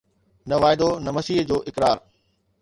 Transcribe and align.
نه 0.49 0.55
واعدو، 0.61 0.89
نه 1.05 1.11
مسيح 1.11 1.43
جو 1.49 1.57
اقرار 1.67 1.99